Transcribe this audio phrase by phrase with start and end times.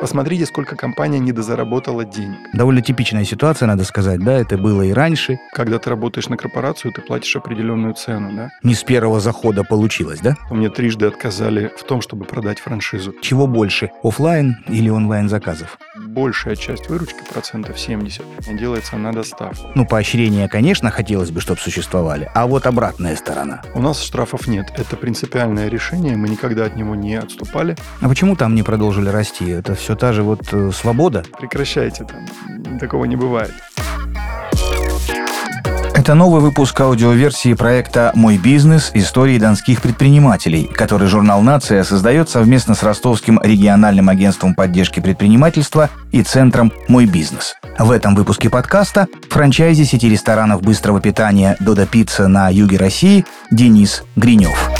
[0.00, 2.38] Посмотрите, сколько компания недозаработала денег.
[2.54, 5.38] Довольно типичная ситуация, надо сказать, да, это было и раньше.
[5.52, 8.48] Когда ты работаешь на корпорацию, ты платишь определенную цену, да?
[8.62, 10.36] Не с первого захода получилось, да?
[10.50, 13.14] Мне трижды отказали в том, чтобы продать франшизу.
[13.20, 15.78] Чего больше, офлайн или онлайн заказов?
[15.98, 18.24] Большая часть выручки, процентов 70,
[18.58, 19.68] делается на доставку.
[19.74, 23.60] Ну, поощрения, конечно, хотелось бы, чтобы существовали, а вот обратная сторона.
[23.74, 24.72] У нас штрафов нет.
[24.78, 27.76] Это принципиальное решение, мы никогда от него не отступали.
[28.00, 29.50] А почему там не продолжили расти?
[29.50, 31.22] Это все та же вот э, свобода?
[31.38, 33.52] Прекращайте там, такого не бывает.
[36.00, 38.90] Это новый выпуск аудиоверсии проекта «Мой бизнес.
[38.94, 46.22] Истории донских предпринимателей», который журнал «Нация» создает совместно с Ростовским региональным агентством поддержки предпринимательства и
[46.22, 47.54] центром «Мой бизнес».
[47.78, 54.02] В этом выпуске подкаста франчайзи сети ресторанов быстрого питания «Додо Пицца» на юге России Денис
[54.16, 54.79] Гринев.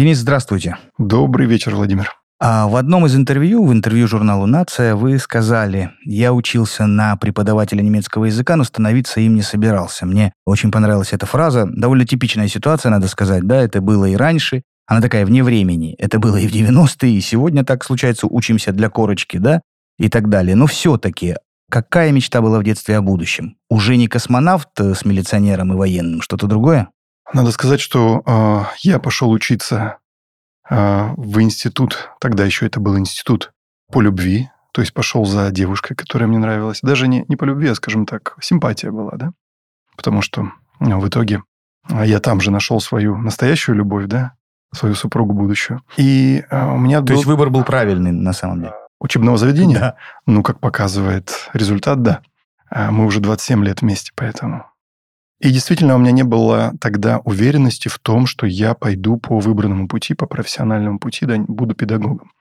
[0.00, 0.78] Денис, здравствуйте.
[0.96, 2.14] Добрый вечер, Владимир.
[2.40, 7.82] А в одном из интервью, в интервью журналу «Нация», вы сказали, я учился на преподавателя
[7.82, 10.06] немецкого языка, но становиться им не собирался.
[10.06, 11.68] Мне очень понравилась эта фраза.
[11.70, 14.62] Довольно типичная ситуация, надо сказать, да, это было и раньше.
[14.86, 15.94] Она такая вне времени.
[15.98, 19.60] Это было и в 90-е, и сегодня так случается, учимся для корочки, да,
[19.98, 20.56] и так далее.
[20.56, 21.34] Но все-таки,
[21.70, 23.58] какая мечта была в детстве о будущем?
[23.68, 26.88] Уже не космонавт с милиционером и военным, что-то другое?
[27.32, 29.98] Надо сказать, что э, я пошел учиться
[30.68, 33.52] э, в институт, тогда еще это был институт
[33.92, 36.80] по любви, то есть пошел за девушкой, которая мне нравилась.
[36.82, 39.32] Даже не, не по любви, а, скажем так, симпатия была, да?
[39.96, 41.42] Потому что ну, в итоге
[41.88, 44.34] я там же нашел свою настоящую любовь, да,
[44.74, 45.82] свою супругу будущую.
[45.96, 46.98] И э, у меня...
[46.98, 47.14] То был...
[47.14, 48.74] есть выбор был правильный на самом деле?
[48.98, 49.78] Учебного заведения?
[49.78, 49.96] Да.
[50.26, 52.22] Ну, как показывает результат, да.
[52.70, 54.69] Мы уже 27 лет вместе, поэтому
[55.40, 59.88] и действительно, у меня не было тогда уверенности в том, что я пойду по выбранному
[59.88, 62.32] пути, по профессиональному пути, да, буду педагогом.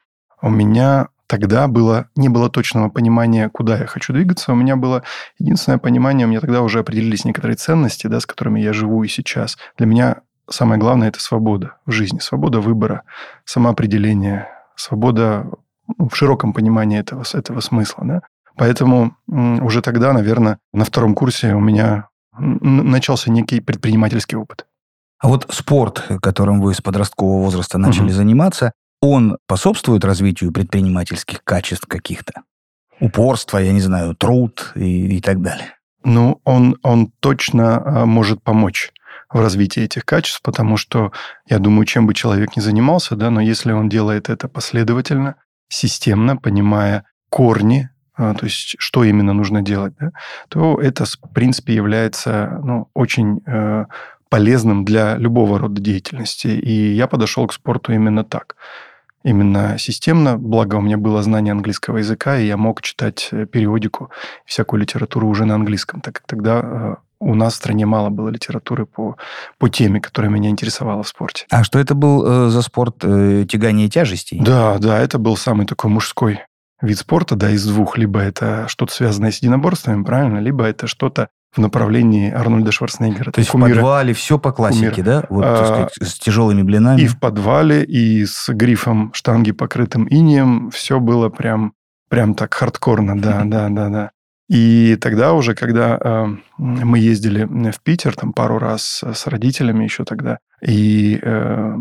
[0.41, 4.51] У меня тогда было, не было точного понимания, куда я хочу двигаться.
[4.51, 5.03] У меня было
[5.37, 9.07] единственное понимание, у меня тогда уже определились некоторые ценности, да, с которыми я живу и
[9.07, 9.57] сейчас.
[9.77, 10.17] Для меня
[10.49, 13.03] самое главное– это свобода в жизни, свобода выбора,
[13.45, 15.47] самоопределение, свобода
[15.97, 18.03] ну, в широком понимании этого, этого смысла.
[18.05, 18.21] Да?
[18.57, 22.08] Поэтому уже тогда, наверное, на втором курсе у меня
[22.39, 24.65] начался некий предпринимательский опыт.
[25.19, 28.13] А вот спорт, которым вы с подросткового возраста начали угу.
[28.13, 32.43] заниматься, он способствует развитию предпринимательских качеств каких-то?
[32.99, 35.75] Упорство, я не знаю, труд и, и так далее.
[36.03, 38.91] Ну, он, он точно а, может помочь
[39.29, 41.11] в развитии этих качеств, потому что,
[41.47, 45.35] я думаю, чем бы человек ни занимался, да, но если он делает это последовательно,
[45.69, 47.89] системно, понимая корни
[48.19, 50.11] то есть что именно нужно делать, да,
[50.49, 53.85] то это, в принципе, является ну, очень э,
[54.29, 56.47] полезным для любого рода деятельности.
[56.47, 58.55] И я подошел к спорту именно так.
[59.23, 64.11] Именно системно, благо у меня было знание английского языка, и я мог читать э, периодику,
[64.45, 68.29] всякую литературу уже на английском, так как тогда э, у нас в стране мало было
[68.29, 69.17] литературы по,
[69.57, 71.45] по теме, которая меня интересовала в спорте.
[71.49, 74.39] А что это был э, за спорт э, тягания тяжестей?
[74.39, 76.39] Да, да, это был самый такой мужской
[76.81, 77.97] вид спорта, да, из двух.
[77.97, 83.31] Либо это что-то связанное с единоборствами, правильно, либо это что-то в направлении Арнольда Шварценеггера.
[83.31, 85.03] То есть кумира, в подвале все по классике, кумира.
[85.03, 85.25] да?
[85.29, 87.01] Вот, а, сказать, с тяжелыми блинами.
[87.01, 90.69] И в подвале, и с грифом штанги, покрытым инием.
[90.69, 91.73] Все было прям,
[92.07, 94.11] прям так хардкорно, да, да, да, да.
[94.47, 96.25] И тогда уже, когда э,
[96.57, 101.75] мы ездили в Питер, там пару раз с родителями еще тогда, и э,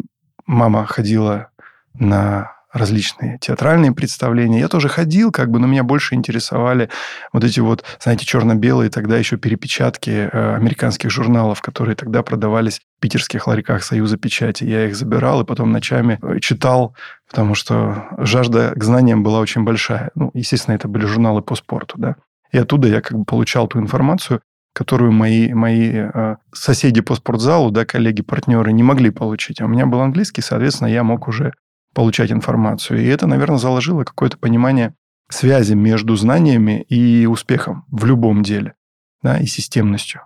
[0.46, 1.48] мама ходила
[1.94, 4.60] на различные театральные представления.
[4.60, 6.90] Я тоже ходил, как бы, но меня больше интересовали
[7.32, 13.00] вот эти вот, знаете, черно-белые тогда еще перепечатки э, американских журналов, которые тогда продавались в
[13.00, 14.64] питерских ларьках Союза печати.
[14.64, 16.94] Я их забирал и потом ночами э, читал,
[17.26, 20.10] потому что жажда к знаниям была очень большая.
[20.14, 22.16] Ну, естественно, это были журналы по спорту, да.
[22.52, 24.40] И оттуда я как бы получал ту информацию,
[24.74, 29.60] которую мои, мои э, соседи по спортзалу, да, коллеги, партнеры не могли получить.
[29.60, 31.52] А у меня был английский, соответственно, я мог уже
[31.98, 33.02] получать информацию.
[33.02, 34.94] И это, наверное, заложило какое-то понимание
[35.28, 38.74] связи между знаниями и успехом в любом деле,
[39.20, 40.20] да, и системностью.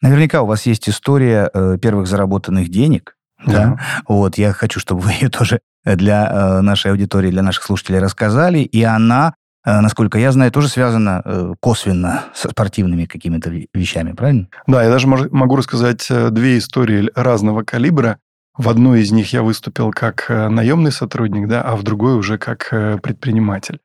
[0.00, 3.16] Наверняка у вас есть история э, первых заработанных денег,
[3.46, 3.52] да.
[3.52, 3.80] да.
[4.08, 8.58] Вот, я хочу, чтобы вы ее тоже для э, нашей аудитории, для наших слушателей рассказали.
[8.58, 9.34] И она,
[9.64, 14.48] э, насколько я знаю, тоже связана э, косвенно со спортивными какими-то вещами, правильно?
[14.66, 18.18] Да, я даже могу рассказать э, две истории разного калибра.
[18.56, 22.36] В одной из них я выступил как э, наемный сотрудник, да, а в другой уже
[22.36, 23.80] как э, предприниматель.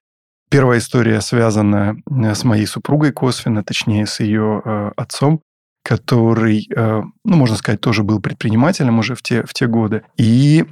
[0.49, 5.41] Первая история связана э, с моей супругой косвенно, точнее, с ее отцом,
[5.87, 10.03] который, э, ну, можно сказать, тоже был предпринимателем уже в те, в те годы.
[10.17, 10.65] И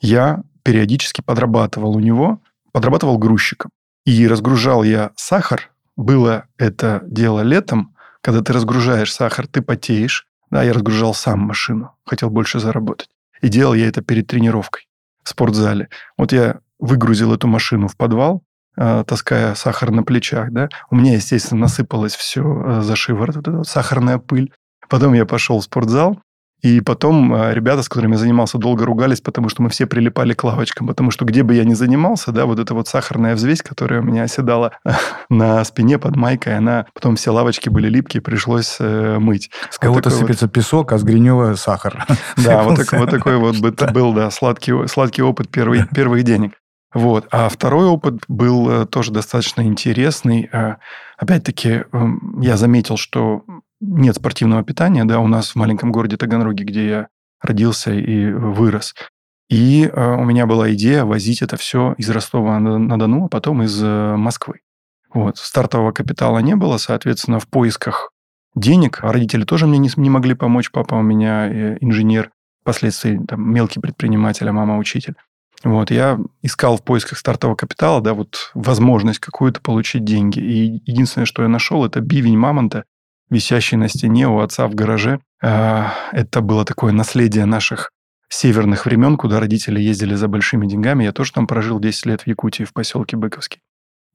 [0.00, 2.40] я периодически подрабатывал у него,
[2.72, 3.70] подрабатывал грузчиком.
[4.04, 5.70] И разгружал я сахар.
[5.96, 10.26] Было это дело летом, когда ты разгружаешь сахар, ты потеешь.
[10.50, 13.08] Да, я разгружал сам машину, хотел больше заработать.
[13.40, 14.88] И делал я это перед тренировкой
[15.22, 15.88] в спортзале.
[16.16, 18.42] Вот я выгрузил эту машину в подвал,
[18.76, 20.68] э, таская сахар на плечах, да.
[20.90, 24.52] У меня, естественно, насыпалось все э, за шиворот, вот эта вот сахарная пыль.
[24.88, 26.20] Потом я пошел в спортзал,
[26.62, 30.34] и потом э, ребята, с которыми я занимался, долго ругались, потому что мы все прилипали
[30.34, 30.86] к лавочкам.
[30.86, 34.04] Потому что где бы я ни занимался, да, вот эта вот сахарная взвесь, которая у
[34.04, 34.72] меня оседала
[35.30, 39.50] на спине под майкой, она потом все лавочки были липкие, пришлось э, мыть.
[39.70, 40.52] С кого-то вот сыпется вот...
[40.52, 42.06] песок, а с Гринева сахар.
[42.36, 43.56] Да, вот, так, вот такой вот
[43.92, 46.59] был, да, сладкий, сладкий опыт первый, первых денег.
[46.92, 47.28] Вот.
[47.30, 50.50] А второй опыт был э, тоже достаточно интересный.
[51.16, 53.44] Опять-таки, эм, я заметил, что
[53.80, 57.08] нет спортивного питания, да, у нас в маленьком городе Таганроге, где я
[57.40, 58.94] родился и вырос.
[59.50, 64.16] И э, у меня была идея возить это все из Ростова-на-Дону, а потом из э,
[64.16, 64.60] Москвы.
[65.12, 65.38] Вот.
[65.38, 68.12] Стартового капитала не было, соответственно, в поисках
[68.54, 70.70] денег родители тоже мне не, не могли помочь.
[70.70, 72.30] Папа у меня э, инженер,
[72.62, 75.16] впоследствии там, мелкий предприниматель, а мама учитель.
[75.62, 80.40] Вот, я искал в поисках стартового капитала, да, вот возможность какую-то получить деньги.
[80.40, 82.84] И единственное, что я нашел, это бивень мамонта,
[83.28, 85.20] висящий на стене у отца в гараже.
[85.42, 87.90] А, это было такое наследие наших
[88.30, 91.04] северных времен, куда родители ездили за большими деньгами.
[91.04, 93.60] Я тоже там прожил 10 лет в Якутии, в поселке Быковский.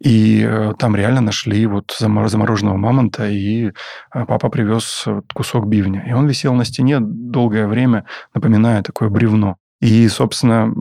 [0.02, 3.72] И э, там реально нашли вот замороженного мамонта, и э,
[4.12, 6.06] папа привез кусок бивня.
[6.08, 9.58] И он висел на стене долгое время, напоминая такое бревно.
[9.86, 10.74] И, собственно,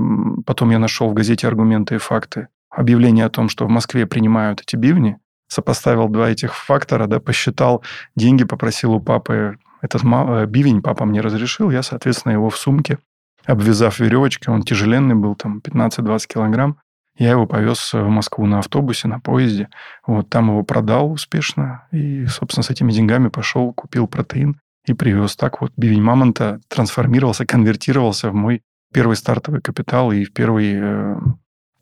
[0.47, 4.63] потом я нашел в газете «Аргументы и факты» объявление о том, что в Москве принимают
[4.63, 7.83] эти бивни, сопоставил два этих фактора, да, посчитал
[8.17, 12.99] деньги, попросил у папы этот э, бивень, папа мне разрешил, я, соответственно, его в сумке,
[13.45, 16.79] обвязав веревочкой, он тяжеленный был, там, 15-20 килограмм,
[17.19, 19.69] я его повез в Москву на автобусе, на поезде.
[20.07, 21.87] Вот там его продал успешно.
[21.93, 24.57] И, собственно, с этими деньгами пошел, купил протеин
[24.87, 25.37] и привез.
[25.37, 28.63] Так вот бивень мамонта трансформировался, конвертировался в мой
[28.95, 31.17] первый стартовый капитал и в первый э,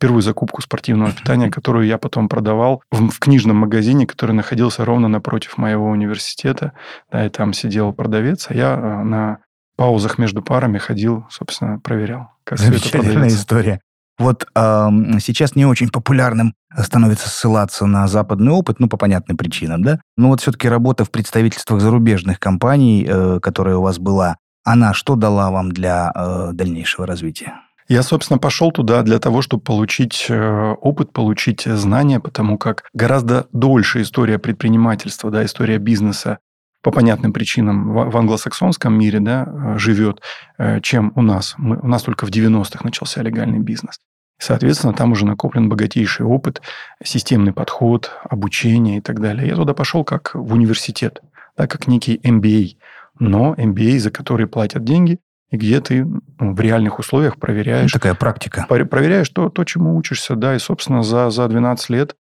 [0.02, 5.06] первую закупку спортивного питания, которую я потом продавал в, в книжном магазине, который находился ровно
[5.06, 6.72] напротив моего университета.
[7.12, 9.38] Да, и там сидел продавец, а я э, на
[9.76, 13.80] паузах между парами ходил, собственно, проверял, как Замечательная история.
[14.18, 14.88] Вот э,
[15.20, 20.00] сейчас не очень популярным становится ссылаться на западный опыт, ну, по понятным причинам, да?
[20.16, 25.16] Но вот все-таки работа в представительствах зарубежных компаний, э, которая у вас была, она что
[25.16, 27.54] дала вам для э, дальнейшего развития?
[27.88, 33.48] Я, собственно, пошел туда для того, чтобы получить э, опыт, получить знания, потому как гораздо
[33.52, 36.38] дольше история предпринимательства, да, история бизнеса
[36.82, 40.20] по понятным причинам в, англосаксонском мире да, э, живет,
[40.58, 41.54] э, чем у нас.
[41.58, 43.98] Мы, у нас только в 90-х начался легальный бизнес.
[44.38, 46.62] Соответственно, там уже накоплен богатейший опыт,
[47.04, 49.46] системный подход, обучение и так далее.
[49.46, 51.22] Я туда пошел как в университет,
[51.56, 52.76] да, как некий MBA.
[53.18, 55.18] Но MBA, за который платят деньги,
[55.50, 57.92] и где ты ну, в реальных условиях проверяешь...
[57.92, 58.64] Ну, такая практика.
[58.68, 62.16] Проверяешь то, то, чему учишься, да, и, собственно, за, за 12 лет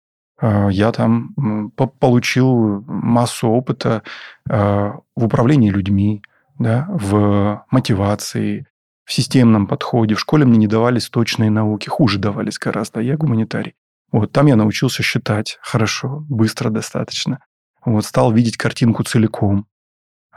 [0.41, 4.03] э, я там получил массу опыта
[4.49, 6.23] э, в управлении людьми,
[6.57, 8.65] да, в мотивации,
[9.03, 10.15] в системном подходе.
[10.15, 13.75] В школе мне не давались точные науки, хуже давались гораздо, я гуманитарий.
[14.11, 17.39] Вот там я научился считать хорошо, быстро достаточно.
[17.83, 19.65] Вот стал видеть картинку целиком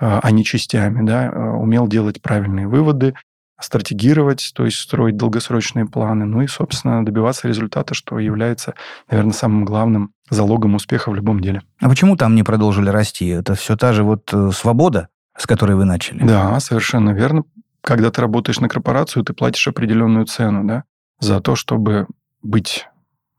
[0.01, 3.15] а не частями, да, а, умел делать правильные выводы,
[3.61, 8.75] стратегировать, то есть строить долгосрочные планы, ну и, собственно, добиваться результата, что является,
[9.11, 11.63] наверное, самым главным залогом успеха в любом деле.
[11.81, 13.29] А почему там не продолжили расти?
[13.29, 16.25] Это все та же вот э, свобода, с которой вы начали?
[16.25, 17.45] Да, совершенно верно.
[17.83, 20.85] Когда ты работаешь на корпорацию, ты платишь определенную цену, да,
[21.19, 22.07] за то, чтобы
[22.43, 22.87] быть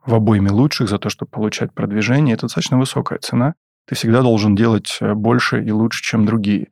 [0.05, 2.33] в обойме лучших, за то, чтобы получать продвижение.
[2.33, 3.55] Это достаточно высокая цена
[3.87, 6.69] ты всегда должен делать э, больше и лучше, чем другие.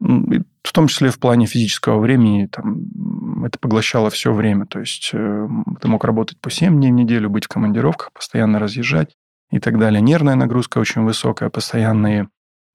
[0.00, 4.66] В том числе в плане физического времени, там, это поглощало все время.
[4.66, 5.48] То есть э,
[5.80, 9.14] ты мог работать по 7 дней в неделю, быть в командировках, постоянно разъезжать
[9.50, 10.00] и так далее.
[10.00, 12.28] Нервная нагрузка очень высокая, постоянные...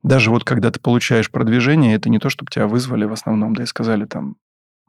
[0.04, 3.64] Даже вот когда ты получаешь продвижение, это не то, чтобы тебя вызвали в основном, да
[3.64, 4.36] и сказали там,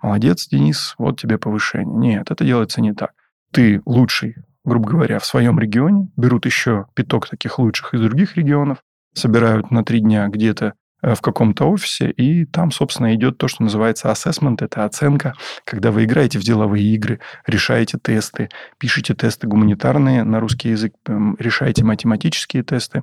[0.00, 2.14] молодец, Денис, вот тебе повышение.
[2.14, 3.12] Нет, это делается не так.
[3.50, 4.36] Ты лучший
[4.68, 8.78] грубо говоря, в своем регионе, берут еще пяток таких лучших из других регионов,
[9.14, 13.62] собирают на три дня где-то э, в каком-то офисе, и там, собственно, идет то, что
[13.62, 15.34] называется assessment, это оценка,
[15.64, 18.48] когда вы играете в деловые игры, решаете тесты,
[18.78, 23.02] пишете тесты гуманитарные на русский язык, решаете математические тесты,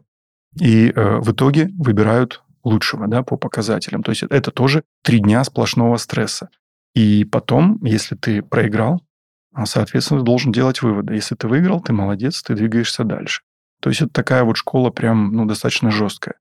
[0.60, 4.04] и э, в итоге выбирают лучшего да, по показателям.
[4.04, 6.50] То есть это тоже три дня сплошного стресса.
[6.96, 9.02] И потом, если ты проиграл,
[9.64, 11.14] соответственно, ты должен делать выводы.
[11.14, 13.44] Если ты выиграл, ты молодец, ты двигаешься дальше.
[13.82, 16.36] То есть это такая вот школа прям ну, достаточно жесткая.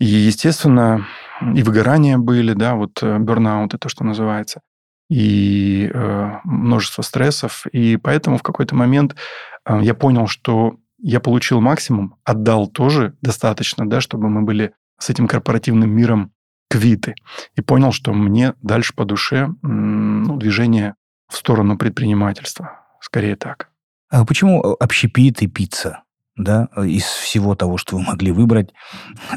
[0.00, 1.06] И, естественно,
[1.40, 4.62] и выгорания были, да, вот бернаут, это что называется,
[5.10, 7.66] и э, множество стрессов.
[7.72, 9.14] И поэтому в какой-то момент
[9.66, 15.10] э, я понял, что я получил максимум, отдал тоже достаточно, да, чтобы мы были с
[15.10, 16.32] этим корпоративным миром
[16.70, 17.14] квиты.
[17.56, 20.94] И понял, что мне дальше по душе ну, движение
[21.30, 22.80] в сторону предпринимательства.
[23.00, 23.68] Скорее так.
[24.10, 26.02] А почему э, общепит и пицца?
[26.36, 28.70] Да, из всего того, что вы могли выбрать,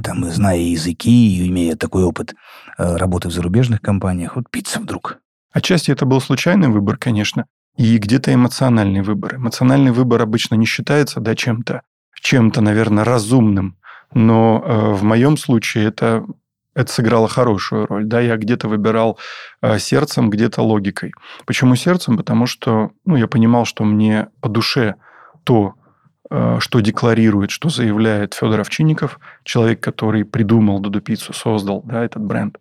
[0.03, 2.33] там, зная языки и имея такой опыт
[2.77, 5.19] э, работы в зарубежных компаниях, вот пицца вдруг.
[5.51, 7.45] Отчасти это был случайный выбор, конечно,
[7.75, 9.35] и где-то эмоциональный выбор.
[9.35, 11.81] Эмоциональный выбор обычно не считается да, чем-то,
[12.21, 13.77] чем-то, наверное, разумным,
[14.13, 16.25] но э, в моем случае это
[16.75, 18.05] это сыграло хорошую роль.
[18.05, 19.19] Да, я где-то выбирал
[19.61, 21.13] э, сердцем, где-то логикой.
[21.45, 22.17] Почему сердцем?
[22.17, 24.95] Потому что ну, я понимал, что мне по душе
[25.43, 25.75] то,
[26.29, 32.23] э, что декларирует, что заявляет Федор Овчинников, человек, который придумал Дуду Пиццу, создал да, этот
[32.23, 32.57] бренд.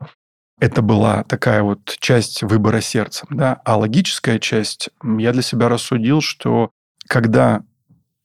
[0.60, 3.28] Это была такая вот часть выбора сердцем.
[3.30, 3.60] Да?
[3.64, 6.70] А логическая часть, я для себя рассудил, что
[7.08, 7.62] когда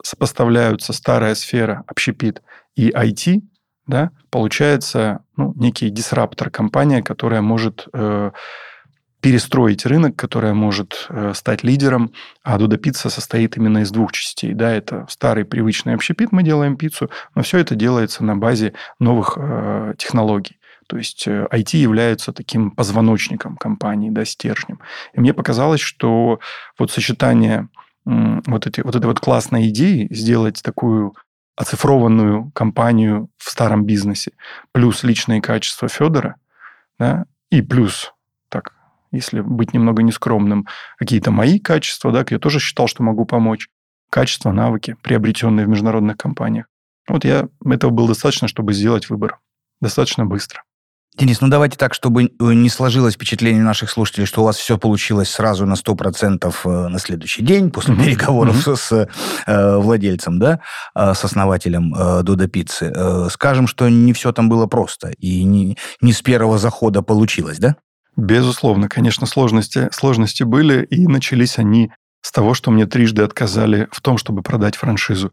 [0.03, 2.41] сопоставляются старая сфера, общепит,
[2.75, 3.41] и IT,
[3.87, 8.31] да, получается ну, некий дисраптор, компания, которая может э,
[9.21, 12.11] перестроить рынок, которая может э, стать лидером.
[12.43, 14.53] А Дуда Пицца состоит именно из двух частей.
[14.53, 19.37] Да, это старый привычный общепит, мы делаем пиццу, но все это делается на базе новых
[19.37, 20.59] э, технологий.
[20.87, 24.79] То есть IT э, является таким позвоночником компании, да, стержнем.
[25.13, 26.39] И мне показалось, что
[26.77, 27.69] вот сочетание
[28.05, 31.13] вот, эти, вот этой вот классной идеи сделать такую
[31.57, 34.31] оцифрованную компанию в старом бизнесе,
[34.71, 36.35] плюс личные качества Федора,
[36.99, 38.13] да, и плюс,
[38.47, 38.73] так,
[39.11, 43.67] если быть немного нескромным, какие-то мои качества, да, я тоже считал, что могу помочь,
[44.09, 46.67] качества, навыки, приобретенные в международных компаниях.
[47.09, 49.39] Вот я, этого было достаточно, чтобы сделать выбор.
[49.81, 50.63] Достаточно быстро.
[51.17, 54.77] Денис, ну давайте так, чтобы э, не сложилось впечатление наших слушателей, что у вас все
[54.77, 58.03] получилось сразу на 100% э, на следующий день после mm-hmm.
[58.03, 58.75] переговоров mm-hmm.
[58.75, 59.07] с,
[59.47, 60.59] э, владельцем, да,
[60.93, 62.93] э, с основателем э, Дуда Пиццы.
[62.95, 67.57] Э, скажем, что не все там было просто и не, не с первого захода получилось,
[67.57, 67.77] да?
[68.15, 74.01] Безусловно, конечно, сложности, сложности были, и начались они с того, что мне трижды отказали в
[74.01, 75.31] том, чтобы продать франшизу.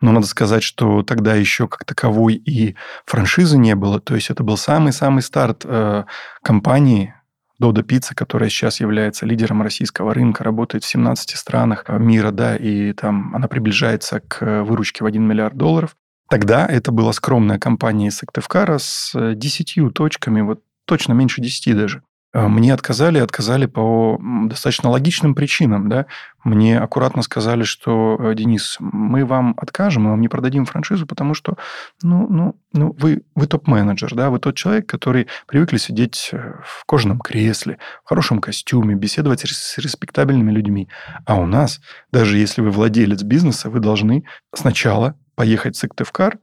[0.00, 2.76] Но надо сказать, что тогда еще как таковой и
[3.06, 4.00] франшизы не было.
[4.00, 6.04] То есть это был самый-самый старт э,
[6.42, 7.14] компании
[7.58, 12.56] Дода Пицца, которая сейчас является лидером российского рынка, работает в 17 странах э, мира, да,
[12.56, 15.96] и там она приближается к выручке в 1 миллиард долларов.
[16.28, 21.76] Тогда это была скромная компания из Сыктывкара с 10 э, точками, вот точно меньше 10
[21.76, 22.02] даже.
[22.32, 25.88] Э, мне отказали, отказали по достаточно логичным причинам.
[25.88, 26.06] Да?
[26.44, 31.34] Мне аккуратно сказали, что, э, Денис, мы вам откажем, мы вам не продадим франшизу, потому
[31.34, 31.56] что
[32.02, 34.30] ну, ну, ну, вы, вы топ-менеджер, да?
[34.30, 39.78] вы тот человек, который привыкли сидеть э, в кожаном кресле, в хорошем костюме, беседовать с
[39.78, 40.88] респектабельными людьми.
[41.24, 41.80] А у нас,
[42.12, 46.38] даже если вы владелец бизнеса, вы должны сначала поехать в Сыктывкар,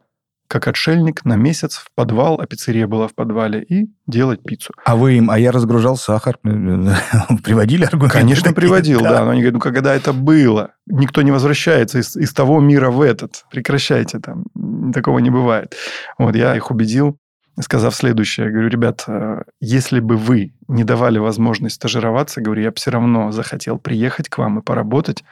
[0.53, 4.71] как отшельник на месяц в подвал, а пиццерия была в подвале, и делать пиццу.
[4.85, 8.19] А вы им, а я разгружал сахар, приводили аргументы?
[8.19, 8.55] Конечно, такие?
[8.55, 9.09] приводил, да.
[9.09, 9.25] да.
[9.25, 10.75] Но они говорят, ну, когда это было?
[10.85, 13.45] Никто не возвращается из, из того мира в этот.
[13.49, 14.45] Прекращайте там.
[14.93, 15.75] Такого не бывает.
[16.19, 17.17] Вот, я их убедил,
[17.59, 18.45] сказав следующее.
[18.45, 22.91] Я говорю, ребят, э, если бы вы не давали возможность стажироваться, говорю, я бы все
[22.91, 25.23] равно захотел приехать к вам и поработать,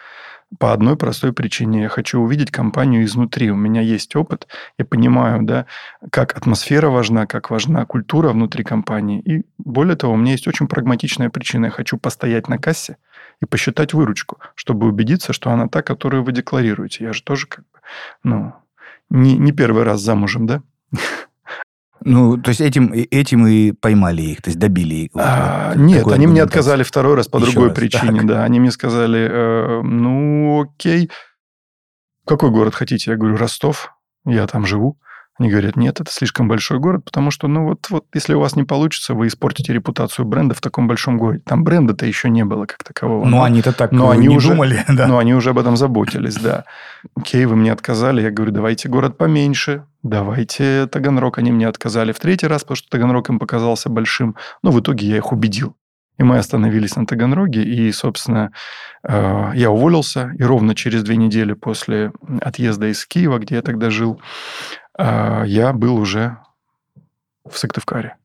[0.60, 1.84] по одной простой причине.
[1.84, 3.51] Я хочу увидеть компанию изнутри.
[3.51, 4.48] У меня есть опыт.
[4.77, 5.65] Я понимаю, да,
[6.12, 9.22] как атмосфера важна, как важна культура внутри компании.
[9.22, 11.65] И более того, у меня есть очень прагматичная причина.
[11.65, 12.98] Я хочу постоять на кассе
[13.41, 17.05] и посчитать выручку, чтобы убедиться, что она та, которую вы декларируете.
[17.05, 17.79] Я же тоже как бы,
[18.24, 18.53] ну,
[19.10, 20.62] не, не первый раз замужем, да?
[22.03, 25.12] Ну, то есть этим, этим и поймали их, то есть добили их.
[25.15, 28.27] А, нет, они мне отказали второй раз по Еще другой раз, причине, так.
[28.27, 28.43] да.
[28.43, 31.12] Они мне сказали, э, ну, окей,
[32.25, 33.12] какой город хотите?
[33.12, 33.93] Я говорю, Ростов,
[34.25, 34.98] я там живу.
[35.39, 38.55] Они говорят, нет, это слишком большой город, потому что, ну вот, вот если у вас
[38.55, 41.41] не получится, вы испортите репутацию бренда в таком большом городе.
[41.45, 43.25] Там бренда-то еще не было как такового.
[43.25, 45.07] Ну, они-то так но они не уже, думали, да.
[45.07, 46.65] Но они уже об этом заботились, да.
[47.15, 48.21] Окей, вы мне отказали.
[48.21, 51.38] Я говорю, давайте город поменьше, давайте Таганрог.
[51.38, 54.35] Они мне отказали в третий раз, потому что Таганрог им показался большим.
[54.61, 55.75] Но в итоге я их убедил.
[56.21, 58.51] И мы остановились на Таганроге, и, собственно,
[59.07, 62.11] э, я уволился, и ровно через две недели после
[62.41, 64.21] отъезда из Киева, где я тогда жил,
[64.98, 66.38] я был уже
[67.50, 68.17] в Сыктывкаре.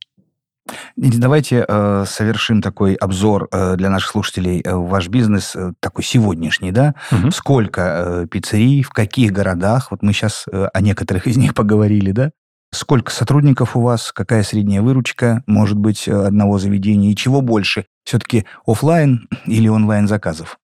[0.97, 6.73] Давайте э, совершим такой обзор э, для наших слушателей э, ваш бизнес э, такой сегодняшний,
[6.73, 6.95] да?
[7.13, 7.31] Угу.
[7.31, 7.81] Сколько
[8.25, 9.91] э, пиццерий, в каких городах?
[9.91, 12.31] Вот мы сейчас э, о некоторых из них поговорили, да?
[12.73, 14.13] Сколько сотрудников у вас?
[14.13, 17.13] Какая средняя выручка может быть э, одного заведения?
[17.13, 17.87] И чего больше?
[18.05, 20.59] Все-таки офлайн или онлайн заказов?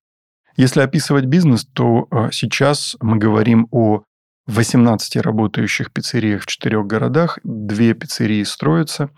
[0.57, 4.03] Если описывать бизнес, то э, сейчас мы говорим о
[4.47, 7.39] 18 работающих пиццериях в четырех городах.
[7.43, 9.09] Две пиццерии строятся.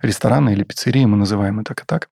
[0.00, 2.08] Рестораны или пиццерии, мы называем это так и так.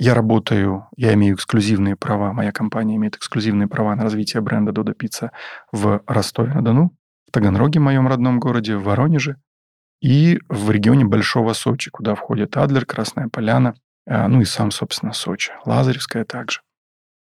[0.00, 4.92] Я работаю, я имею эксклюзивные права, моя компания имеет эксклюзивные права на развитие бренда Додо
[4.92, 5.32] Пицца
[5.72, 6.96] в Ростове-на-Дону,
[7.26, 9.36] в Таганроге, моем родном городе, в Воронеже
[10.00, 13.74] и в регионе Большого Сочи, куда входит Адлер, Красная Поляна,
[14.06, 16.60] а, ну и сам, собственно, Сочи, Лазаревская также.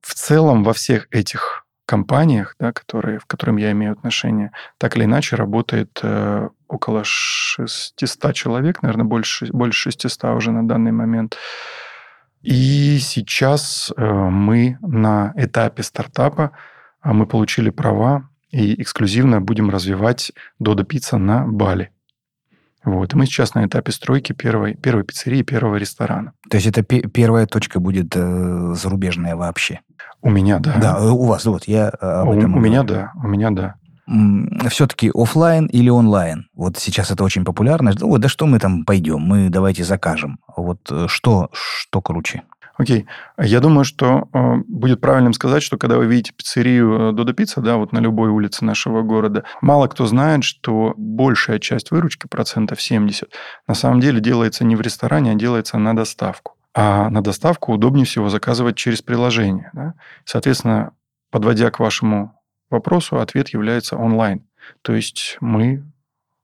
[0.01, 5.05] В целом во всех этих компаниях, да, которые, в которым я имею отношение, так или
[5.05, 11.37] иначе работает э, около 600 человек, наверное, больше, больше 600 уже на данный момент.
[12.43, 16.53] И сейчас э, мы на этапе стартапа,
[17.03, 20.31] э, мы получили права и эксклюзивно будем развивать
[20.61, 21.91] Додо Пицца на Бали.
[22.85, 23.13] Вот.
[23.13, 26.35] И мы сейчас на этапе стройки первой, первой пиццерии, первого ресторана.
[26.49, 29.81] То есть это первая точка будет э, зарубежная вообще?
[30.23, 30.77] У меня, да.
[30.81, 32.57] Да, э, у вас, вот я э, об у, этом.
[32.57, 33.75] У меня, да, у меня, да.
[34.69, 36.49] Все-таки офлайн или онлайн?
[36.55, 37.93] Вот сейчас это очень популярно.
[37.99, 39.21] Ну, вот, да что мы там пойдем?
[39.21, 40.41] Мы давайте закажем.
[40.57, 42.43] Вот э, что, что круче?
[42.81, 43.07] Окей.
[43.39, 47.77] Я думаю, что э, будет правильным сказать, что когда вы видите пиццерию Додо Пицца, да,
[47.77, 53.29] вот на любой улице нашего города, мало кто знает, что большая часть выручки, процентов 70,
[53.69, 56.55] на самом деле делается не в ресторане, а делается на доставку.
[56.81, 59.71] А на доставку удобнее всего заказывать через приложение.
[59.75, 59.95] Да?
[60.25, 60.93] Соответственно,
[61.31, 62.33] подводя к вашему
[62.71, 64.47] вопросу, ответ является онлайн.
[64.83, 65.85] То есть мы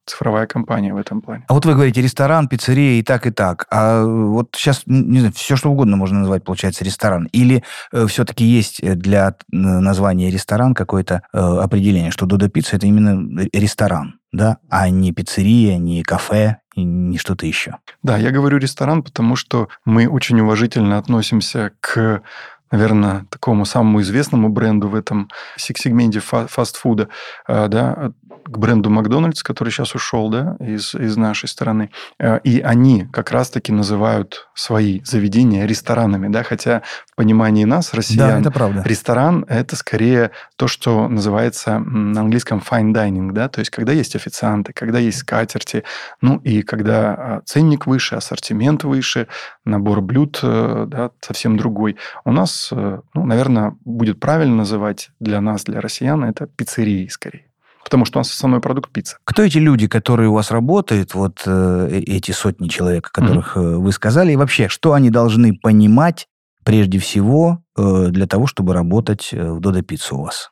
[0.05, 1.45] цифровая компания в этом плане.
[1.49, 3.67] А вот вы говорите ресторан, пиццерия и так, и так.
[3.71, 7.29] А вот сейчас, не знаю, все что угодно можно назвать, получается, ресторан.
[7.33, 13.49] Или э, все-таки есть для названия ресторан какое-то э, определение, что Додо Пицца это именно
[13.53, 17.79] ресторан, да, а не пиццерия, не кафе, и не что-то еще.
[18.03, 22.23] Да, я говорю ресторан, потому что мы очень уважительно относимся к
[22.71, 27.09] наверное, такому самому известному бренду в этом сегменте фастфуда,
[27.49, 28.13] э, да,
[28.47, 31.91] к бренду Макдональдс, который сейчас ушел да, из, из нашей страны.
[32.19, 36.29] Э, и они как раз-таки называют свои заведения ресторанами.
[36.29, 38.83] Да, хотя в понимании нас, россиян, да, это правда.
[38.85, 43.33] ресторан– это скорее то, что называется на английском fine dining.
[43.33, 45.85] Да, то есть, когда есть официанты, когда есть скатерти,
[46.21, 49.29] ну и когда а, ценник выше, ассортимент выше,
[49.65, 51.97] набор блюд э, да, совсем другой.
[52.25, 57.47] У нас, э, ну, наверное, будет правильно называть для нас, для россиян, это пиццерии скорее
[57.85, 59.17] потому что у нас основной продукт пицца.
[59.23, 63.57] Кто эти люди, которые у вас работают, вот э, э эти сотни человек, о которых
[63.57, 63.77] mm-hmm.
[63.77, 66.27] вы сказали, и вообще, что они должны понимать
[66.65, 70.51] прежде всего э, для того, чтобы работать в Додо Пиццу у вас?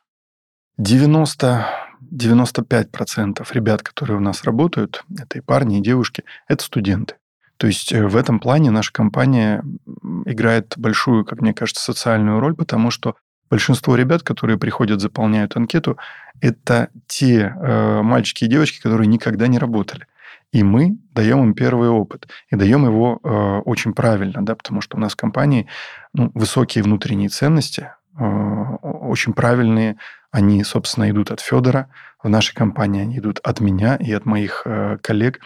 [0.77, 1.65] 90
[2.11, 7.15] 95% ребят, которые у нас работают, это и парни, и девушки, это студенты.
[7.57, 9.63] То есть в этом плане наша компания
[10.25, 13.15] играет большую, как мне кажется, социальную роль, потому что
[13.49, 15.97] Большинство ребят, которые приходят, заполняют анкету,
[16.41, 20.07] это те э, мальчики и девочки, которые никогда не работали.
[20.51, 22.27] И мы даем им первый опыт.
[22.49, 23.27] И даем его э,
[23.65, 25.67] очень правильно, да, потому что у нас в компании
[26.13, 29.97] ну, высокие внутренние ценности, э, очень правильные.
[30.31, 31.89] Они, собственно, идут от Федора.
[32.23, 35.39] В нашей компании они идут от меня и от моих э, коллег.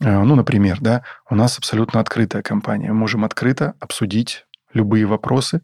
[0.00, 2.88] Э, ну, например, да, у нас абсолютно открытая компания.
[2.88, 5.62] Мы можем открыто обсудить любые вопросы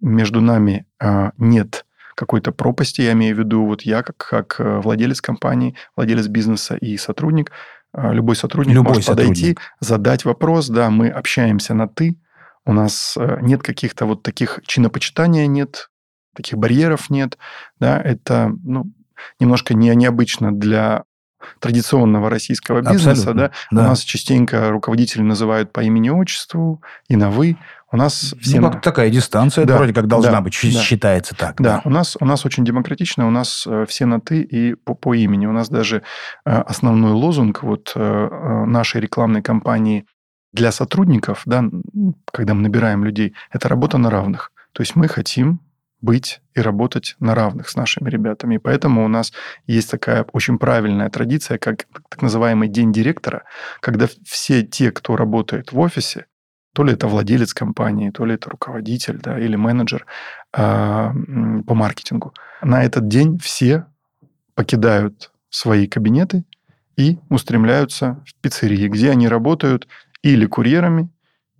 [0.00, 4.80] между нами э, нет какой-то пропасти, я имею в виду, вот я как, как э,
[4.80, 7.52] владелец компании, владелец бизнеса и сотрудник,
[7.94, 9.28] любой сотрудник любой может сотрудник.
[9.28, 12.18] подойти, задать вопрос, да, мы общаемся на «ты»,
[12.66, 15.88] у нас нет каких-то вот таких чинопочитания нет,
[16.34, 17.38] таких барьеров нет,
[17.78, 18.92] да, это, ну,
[19.40, 21.04] немножко не, необычно для
[21.60, 23.50] традиционного российского бизнеса, Абсолютно, да?
[23.70, 27.56] да, у нас частенько руководители называют по имени-отчеству и на «вы»,
[27.92, 28.60] у нас ну, все...
[28.60, 31.60] Ну, как такая дистанция, да, вроде как должна да, быть, да, считается так.
[31.60, 31.82] Да, да.
[31.84, 35.14] У, нас, у нас очень демократично, у нас э, все на «ты» и по, по
[35.14, 35.46] имени.
[35.46, 36.02] У нас даже
[36.44, 38.28] э, основной лозунг вот э,
[38.66, 40.04] нашей рекламной кампании
[40.52, 41.64] для сотрудников, да,
[42.32, 44.50] когда мы набираем людей, это работа на равных.
[44.72, 45.60] То есть мы хотим
[46.06, 48.54] быть и работать на равных с нашими ребятами.
[48.54, 49.32] И поэтому у нас
[49.66, 53.42] есть такая очень правильная традиция, как так называемый день директора,
[53.80, 56.24] когда все те, кто работает в офисе,
[56.72, 60.06] то ли это владелец компании, то ли это руководитель да, или менеджер
[60.52, 61.10] э,
[61.66, 62.32] по маркетингу.
[62.62, 63.86] На этот день все
[64.54, 66.44] покидают свои кабинеты
[66.96, 69.88] и устремляются в пиццерии, где они работают
[70.22, 71.08] или курьерами,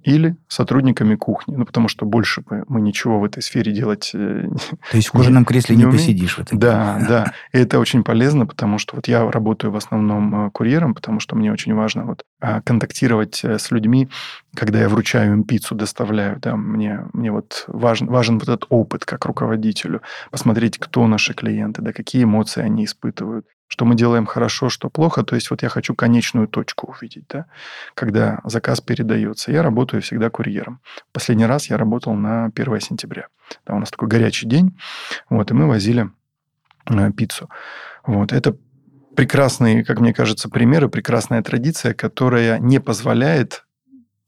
[0.07, 1.57] или сотрудниками кухни.
[1.57, 4.49] Ну, потому что больше мы, ничего в этой сфере делать э,
[4.91, 6.59] То есть в кожаном кресле не, не посидишь в этом.
[6.61, 7.33] Да, да.
[7.53, 11.35] И это очень полезно, потому что вот я работаю в основном э, курьером, потому что
[11.35, 14.09] мне очень важно вот а, контактировать э, с людьми,
[14.55, 16.39] когда я вручаю им пиццу, доставляю.
[16.39, 21.83] Да, мне, мне вот важен, важен вот этот опыт как руководителю, посмотреть, кто наши клиенты,
[21.83, 25.23] да, какие эмоции они испытывают что мы делаем хорошо, что плохо.
[25.23, 27.47] То есть вот я хочу конечную точку увидеть, да,
[27.95, 29.53] когда заказ передается.
[29.53, 30.81] Я работаю всегда курьером.
[31.13, 33.29] Последний раз я работал на 1 сентября.
[33.67, 34.79] Да, у нас такой горячий день,
[35.31, 36.11] вот, и мы возили
[36.87, 37.49] э, пиццу.
[38.05, 38.57] Вот, это
[39.17, 43.67] прекрасный, как мне кажется, пример и прекрасная традиция, которая не позволяет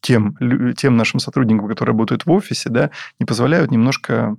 [0.00, 0.36] тем,
[0.76, 4.36] тем нашим сотрудникам, которые работают в офисе, да, не позволяют немножко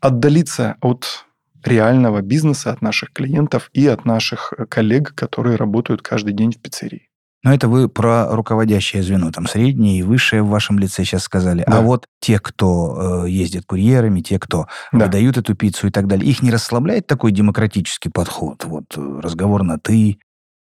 [0.00, 1.26] отдалиться от
[1.66, 6.60] реального бизнеса, от наших клиентов и от наших э, коллег, которые работают каждый день в
[6.60, 7.08] пиццерии.
[7.46, 11.62] Но это вы про руководящее звено, там среднее и высшее в вашем лице сейчас сказали.
[11.62, 11.78] А да.
[11.78, 15.04] А вот те, кто э, ездит курьерами, те, кто да.
[15.04, 18.64] выдают эту пиццу и так далее, их не расслабляет такой демократический подход?
[18.64, 20.18] Вот э, разговор на «ты»,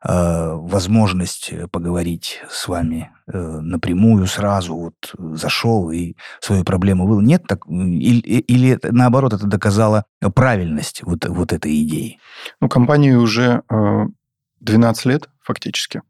[0.07, 7.43] возможность э, поговорить с вами э, напрямую сразу вот зашел и свою проблему был нет
[7.47, 12.19] так или, или наоборот это доказало правильность вот вот этой идеи?
[12.61, 13.63] Ну компании уже
[14.59, 16.03] 12 лет фактически.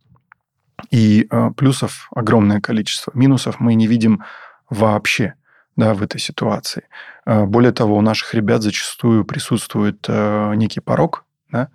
[0.92, 3.12] И плюсов огромное количество.
[3.14, 4.24] Минусов мы не видим
[4.70, 5.36] вообще
[5.78, 6.84] да, в этой ситуации.
[7.26, 11.70] Более того, у наших ребят зачастую присутствует некий порог, да,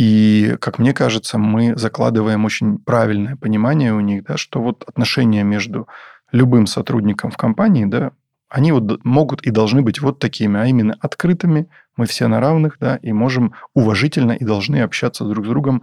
[0.00, 5.42] и, как мне кажется, мы закладываем очень правильное понимание у них, да, что вот отношения
[5.42, 5.88] между
[6.32, 8.12] любым сотрудником в компании, да,
[8.48, 12.78] они вот могут и должны быть вот такими, а именно открытыми, мы все на равных,
[12.80, 15.82] да, и можем уважительно и должны общаться друг с другом,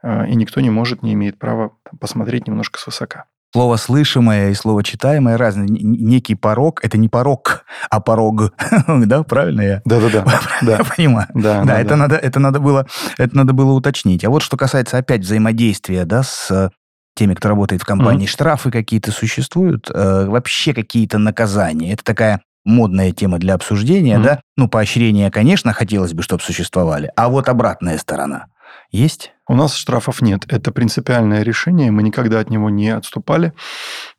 [0.00, 4.82] а, и никто не может, не имеет права посмотреть немножко свысока слово слышимое и слово
[4.82, 5.68] читаемое разные.
[5.68, 8.52] Некий порог— это не порог, а порог.
[8.88, 9.82] да, правильно я?
[9.84, 10.24] Да-да-да.
[10.62, 11.28] Я понимаю.
[11.34, 14.24] Да, да, это, Надо, это, надо было, это надо было уточнить.
[14.24, 16.70] А вот что касается опять взаимодействия да, с
[17.14, 18.30] теми, кто работает в компании, mm-hmm.
[18.30, 21.92] штрафы какие-то существуют, э, вообще какие-то наказания.
[21.92, 24.22] Это такая модная тема для обсуждения, mm-hmm.
[24.22, 24.40] да?
[24.56, 27.10] Ну, поощрения, конечно, хотелось бы, чтобы существовали.
[27.16, 28.46] А вот обратная сторона–
[28.90, 29.32] есть?
[29.48, 30.44] У нас штрафов нет.
[30.48, 31.90] Это принципиальное решение.
[31.90, 33.54] Мы никогда от него не отступали.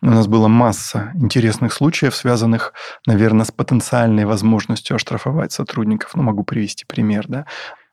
[0.01, 2.73] У нас была масса интересных случаев, связанных,
[3.05, 6.15] наверное, с потенциальной возможностью оштрафовать сотрудников.
[6.15, 7.25] Ну, могу привести пример.
[7.27, 7.45] Да?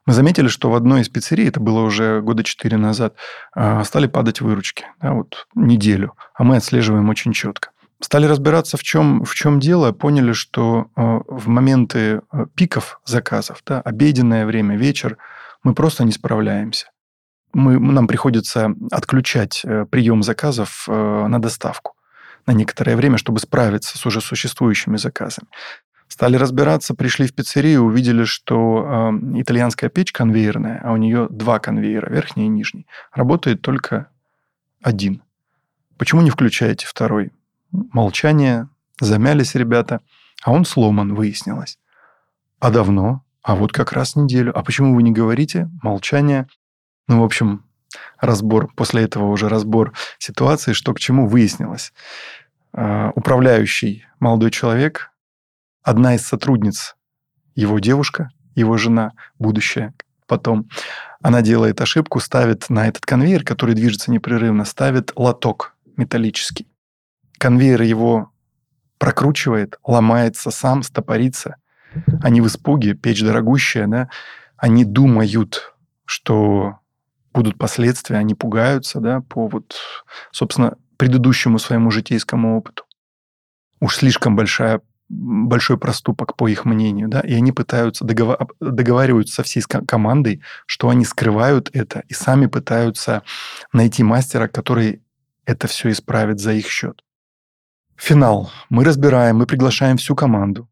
[0.07, 3.13] Мы заметили, что в одной из пиццерий, это было уже года четыре назад,
[3.53, 4.85] а, стали падать выручки.
[4.99, 6.13] Да, вот неделю.
[6.33, 7.69] А мы отслеживаем очень четко.
[8.01, 13.61] Стали разбираться, в чем, в чем дело, поняли, что а, в моменты а, пиков заказов,
[13.63, 15.17] да, обеденное время, вечер,
[15.63, 16.87] мы просто не справляемся.
[17.53, 21.97] Мы, нам приходится отключать э, прием заказов э, на доставку
[22.47, 25.49] на некоторое время, чтобы справиться с уже существующими заказами.
[26.07, 31.59] Стали разбираться, пришли в пиццерию, увидели, что э, итальянская печь конвейерная, а у нее два
[31.59, 34.07] конвейера, верхний и нижний, работает только
[34.81, 35.21] один.
[35.97, 37.31] Почему не включаете второй?
[37.71, 38.69] Молчание,
[39.01, 39.99] замялись ребята,
[40.43, 41.77] а он сломан, выяснилось.
[42.59, 43.23] А давно?
[43.43, 44.57] А вот как раз неделю.
[44.57, 45.69] А почему вы не говорите?
[45.83, 46.47] Молчание.
[47.07, 47.65] Ну, в общем,
[48.19, 51.93] разбор, после этого уже разбор ситуации, что к чему выяснилось.
[52.73, 55.11] А, управляющий молодой человек,
[55.83, 56.95] одна из сотрудниц,
[57.55, 59.93] его девушка, его жена, будущая
[60.27, 60.69] потом,
[61.21, 66.67] она делает ошибку, ставит на этот конвейер, который движется непрерывно, ставит лоток металлический.
[67.37, 68.29] Конвейер его
[68.97, 71.55] прокручивает, ломается сам, стопорится–
[72.21, 74.09] они в испуге, печь дорогущая, да,
[74.57, 76.79] они думают, что
[77.33, 79.75] будут последствия, они пугаются, да, по вот,
[80.31, 82.83] собственно, предыдущему своему житейскому опыту.
[83.79, 88.47] Уж слишком большая большой проступок, по их мнению, да, и они пытаются договар...
[88.59, 93.23] договариваются со всей командой, что они скрывают это и сами пытаются
[93.71, 95.01] найти мастера, который
[95.45, 97.03] это все исправит за их счет.
[97.95, 98.51] Финал.
[98.69, 100.69] Мы разбираем, мы приглашаем всю команду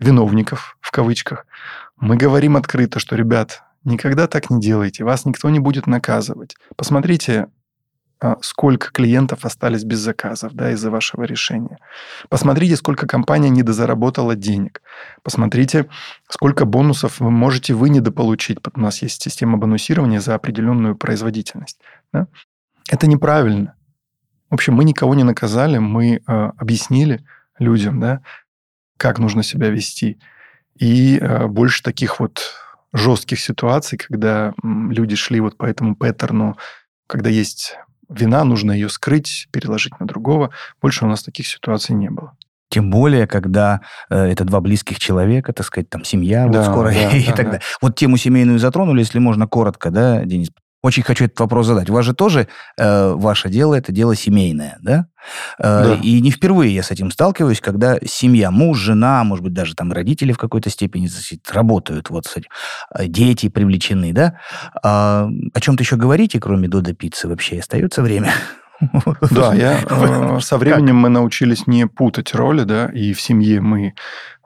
[0.00, 1.46] виновников, в кавычках,
[1.96, 6.56] мы говорим открыто, что, ребят, никогда так не делайте, вас никто не будет наказывать.
[6.76, 7.48] Посмотрите,
[8.22, 11.78] а, сколько клиентов остались без заказов да, из-за вашего решения.
[12.28, 14.82] Посмотрите, сколько компания недозаработала денег.
[15.22, 15.88] Посмотрите,
[16.28, 18.58] сколько бонусов вы можете вы недополучить.
[18.74, 21.80] У нас есть система бонусирования за определенную производительность.
[22.12, 22.26] Да?
[22.90, 23.74] Это неправильно.
[24.50, 27.24] В общем, мы никого не наказали, мы э, объяснили
[27.58, 28.20] людям, да,
[28.98, 30.18] как нужно себя вести.
[30.74, 32.42] И э, больше таких вот
[32.92, 36.56] жестких ситуаций, когда люди шли вот по этому паттерну
[37.10, 37.76] когда есть
[38.08, 40.50] вина, нужно ее скрыть, переложить на другого.
[40.80, 42.36] Больше у нас таких ситуаций не было.
[42.70, 46.92] Тем более, когда э, это два близких человека, так сказать, там семья, да, вот скоро
[46.92, 47.42] да, и да, так да.
[47.44, 47.60] далее.
[47.82, 50.50] Вот тему семейную затронули, если можно коротко, да, Денис?
[50.82, 51.90] Очень хочу этот вопрос задать.
[51.90, 55.06] У вас же тоже э, ваше дело это дело семейное, да?
[55.58, 55.98] Э, да.
[56.02, 59.92] И не впервые я с этим сталкиваюсь, когда семья, муж, жена, может быть, даже там
[59.92, 61.08] родители в какой-то степени
[61.52, 62.48] работают, вот этим,
[62.94, 64.38] э, дети привлечены, да?
[64.82, 67.58] А, о чем-то еще говорите, кроме Дода пиццы вообще?
[67.58, 68.32] Остается время?
[69.30, 73.94] Да, я э, со временем мы научились не путать роли, да, и в семье мы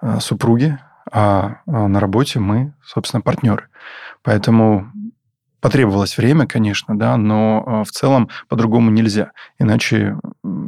[0.02, 0.76] э, супруги,
[1.12, 3.68] а на работе мы, собственно, партнеры.
[4.24, 4.90] Поэтому
[5.64, 9.32] Потребовалось время, конечно, да, но э, в целом по-другому нельзя.
[9.58, 10.18] Иначе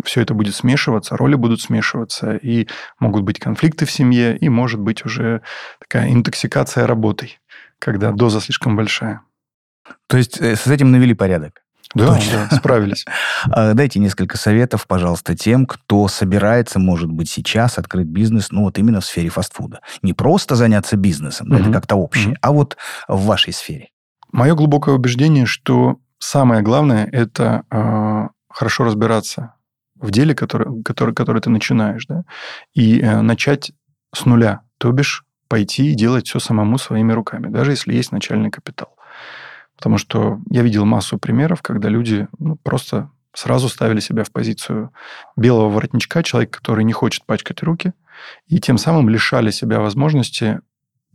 [0.06, 2.66] все это будет смешиваться, роли будут смешиваться, и
[2.98, 5.42] могут быть конфликты в семье, и может быть уже
[5.80, 7.40] такая интоксикация работой,
[7.78, 9.20] когда доза слишком большая.
[10.06, 11.60] То есть э, с этим навели порядок?
[11.94, 12.48] Да, Точно.
[12.50, 13.04] да, справились.
[13.50, 18.78] А, дайте несколько советов, пожалуйста, тем, кто собирается, может быть, сейчас открыть бизнес, ну вот
[18.78, 19.80] именно в сфере фастфуда.
[20.00, 21.56] Не просто заняться бизнесом, угу.
[21.56, 22.38] это как-то общее, угу.
[22.40, 22.78] а вот
[23.08, 23.90] в вашей сфере.
[24.32, 29.54] Мое глубокое убеждение, что самое главное– это э, хорошо разбираться
[29.94, 32.24] в деле, который, который, который ты начинаешь, да,
[32.74, 33.72] и э, начать
[34.14, 38.50] с нуля, то бишь пойти и делать все самому своими руками, даже если есть начальный
[38.50, 38.96] капитал.
[39.76, 44.92] Потому что я видел массу примеров, когда люди ну, просто сразу ставили себя в позицию
[45.36, 47.92] белого воротничка, человека, который не хочет пачкать руки,
[48.46, 50.60] и тем самым лишали себя возможности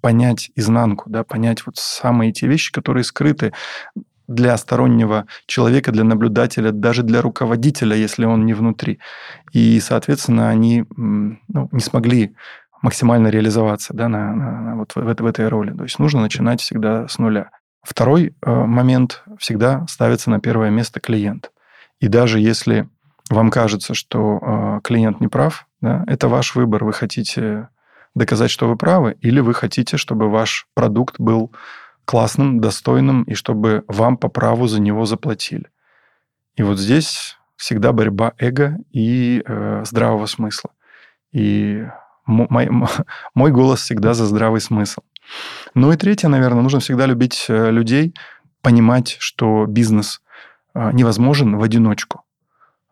[0.02, 3.54] понять изнанку, да, понять вот самые те вещи, которые скрыты
[4.28, 9.00] для стороннего человека, для наблюдателя, даже для руководителя, если он не внутри.
[9.52, 12.36] И, соответственно, они ну, не смогли
[12.82, 15.76] максимально реализоваться да, на, на, на вот в, в, этой роли.
[15.76, 17.52] То есть нужно начинать всегда с нуля.
[17.84, 21.52] Второй э, момент всегда ставится на первое место клиент.
[22.00, 22.88] И даже если
[23.30, 26.84] вам кажется, что э, клиент не прав, да, это ваш выбор.
[26.84, 27.70] Вы хотите
[28.16, 31.52] доказать, что вы правы, или вы хотите, чтобы ваш продукт был
[32.06, 35.70] классным, достойным, и чтобы вам по праву за него заплатили.
[36.56, 40.72] И вот здесь всегда борьба эго и э, здравого смысла.
[41.32, 41.86] И
[42.26, 42.70] мой,
[43.34, 45.02] мой голос всегда за здравый смысл.
[45.74, 48.14] Ну и третье, наверное, нужно всегда любить э, людей,
[48.62, 50.22] понимать, что бизнес
[50.74, 52.24] э, невозможен в одиночку.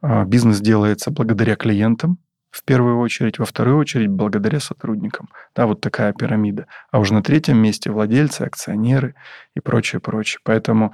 [0.02, 2.20] Э, бизнес делается благодаря клиентам,
[2.52, 5.30] в первую очередь, во вторую очередь благодаря сотрудникам.
[5.56, 6.68] Да, вот такая пирамида.
[6.92, 9.16] А уже на третьем месте владельцы, акционеры
[9.56, 10.40] и прочее, прочее.
[10.44, 10.94] Поэтому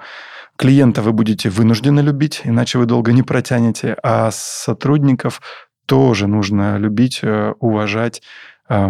[0.57, 5.41] клиента вы будете вынуждены любить, иначе вы долго не протянете, а сотрудников
[5.85, 8.21] тоже нужно любить, э, уважать,
[8.69, 8.89] э,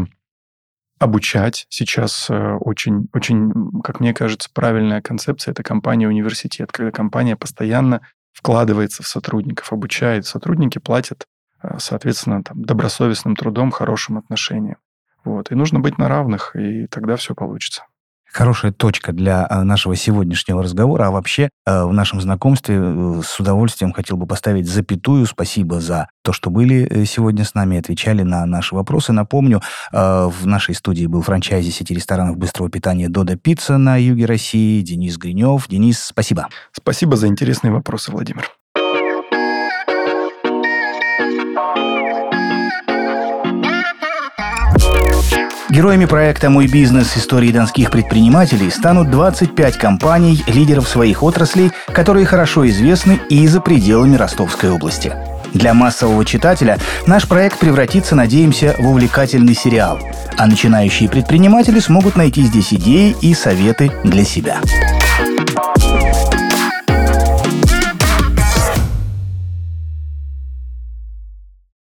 [0.97, 1.65] обучать.
[1.69, 3.51] Сейчас э, очень, очень,
[3.83, 8.01] как мне кажется, правильная концепция– это компания-университет, когда компания постоянно
[8.31, 10.25] вкладывается в сотрудников, обучает.
[10.25, 11.25] Сотрудники платят
[11.77, 14.77] соответственно, там, добросовестным трудом, хорошим отношением.
[15.23, 15.51] Вот.
[15.51, 17.83] И нужно быть на равных, и тогда все получится
[18.35, 21.07] хорошая точка для э, нашего сегодняшнего разговора.
[21.07, 25.25] А вообще э, в нашем знакомстве с удовольствием хотел бы поставить запятую.
[25.25, 29.13] Спасибо за то, что были сегодня с нами, отвечали на наши вопросы.
[29.13, 34.81] Напомню, в нашей студии был франчайзи сети ресторанов быстрого питания «Дода Пицца» на юге России.
[34.81, 35.67] Денис Гринев.
[35.69, 36.49] Денис, спасибо.
[36.71, 38.49] Спасибо за интересные вопросы, Владимир.
[45.75, 47.17] Героями проекта «Мой бизнес.
[47.17, 54.15] Истории донских предпринимателей» станут 25 компаний, лидеров своих отраслей, которые хорошо известны и за пределами
[54.15, 55.13] Ростовской области.
[55.53, 59.99] Для массового читателя наш проект превратится, надеемся, в увлекательный сериал.
[60.37, 64.61] А начинающие предприниматели смогут найти здесь идеи и советы для себя.